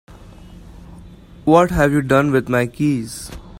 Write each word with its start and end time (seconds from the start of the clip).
What 1.45 1.69
have 1.69 1.91
you 1.91 2.01
done 2.01 2.31
with 2.31 2.49
my 2.49 2.65
keys? 2.65 3.29